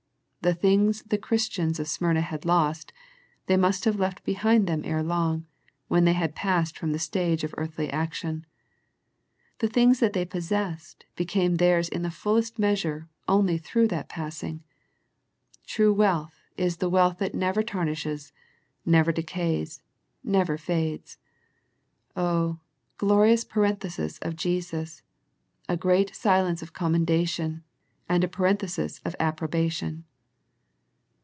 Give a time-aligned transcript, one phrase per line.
[0.43, 2.91] The things the Christians of Smyrna had lost,
[3.45, 5.45] they must have left behind them ere long,
[5.87, 8.47] when they had passed from the stage of earthly action.
[9.59, 14.63] The things that they possessed became theirs in fullest measure only through that passing.
[15.67, 18.33] True wealth is the wealth that never tarnishes,
[18.83, 19.83] never decays,
[20.23, 21.19] never fades.
[22.17, 22.57] Oh,
[22.97, 25.03] glorious parenthesis of Jesus,
[25.69, 27.63] a great silence of commendation,
[28.09, 30.03] and a parenthesis of approbation.